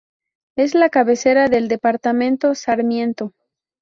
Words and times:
Es 0.57 0.73
la 0.73 0.89
cabecera 0.89 1.47
del 1.47 1.67
departamento 1.67 2.55
Sarmiento. 2.55 3.33